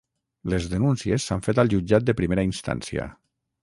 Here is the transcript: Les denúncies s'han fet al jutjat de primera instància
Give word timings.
Les 0.53 0.65
denúncies 0.71 1.27
s'han 1.29 1.45
fet 1.51 1.63
al 1.65 1.71
jutjat 1.77 2.11
de 2.11 2.19
primera 2.25 2.51
instància 2.53 3.11